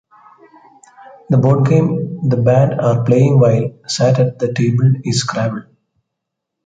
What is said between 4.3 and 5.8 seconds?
the table is Scrabble.